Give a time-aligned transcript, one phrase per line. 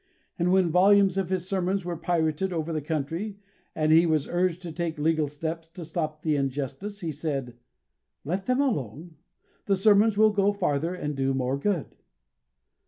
[0.39, 3.37] And when volumes of his sermons were pirated over the country,
[3.75, 7.55] and he was urged to take legal steps to stop the injustice, he said:
[8.25, 9.17] "Let them alone;
[9.67, 11.95] the sermons will go farther and do more good."